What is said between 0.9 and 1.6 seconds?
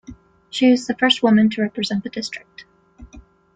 first woman